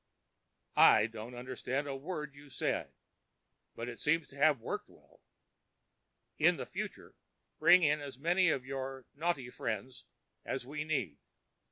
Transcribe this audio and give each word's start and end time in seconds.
"I 0.75 1.05
don't 1.05 1.35
understand 1.35 1.85
a 1.87 1.95
word 1.95 2.33
you 2.33 2.49
say, 2.49 2.89
but 3.75 3.87
it 3.87 3.99
seems 3.99 4.27
to 4.29 4.35
have 4.35 4.59
worked 4.59 4.89
well. 4.89 5.21
In 6.39 6.57
the 6.57 6.65
future, 6.65 7.13
bring 7.59 7.83
in 7.83 7.99
as 8.01 8.17
many 8.17 8.49
of 8.49 8.65
your 8.65 9.05
Noughty 9.13 9.51
friends 9.53 10.05
as 10.43 10.65
we 10.65 10.83
need. 10.85 11.19